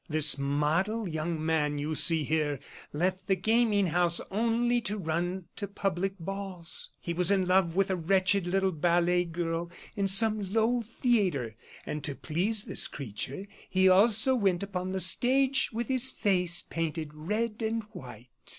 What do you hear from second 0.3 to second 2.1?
model young man you